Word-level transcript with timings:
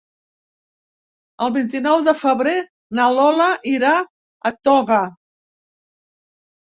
El 1.47 1.51
vint-i-nou 1.57 2.01
de 2.07 2.15
febrer 2.21 2.55
na 3.01 3.07
Lola 3.17 3.53
irà 3.75 3.95
a 4.51 4.57
Toga. 4.69 5.03